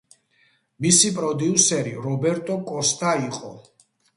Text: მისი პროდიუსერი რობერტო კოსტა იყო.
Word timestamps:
მისი 0.85 1.11
პროდიუსერი 1.17 1.93
რობერტო 2.07 2.59
კოსტა 2.73 3.13
იყო. 3.29 3.53